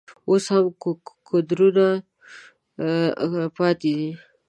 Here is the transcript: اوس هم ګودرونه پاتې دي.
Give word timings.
اوس 0.29 0.45
هم 0.53 0.63
ګودرونه 1.27 1.87
پاتې 3.57 3.91
دي. 3.97 4.07